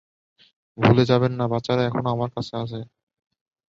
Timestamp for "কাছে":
2.35-2.53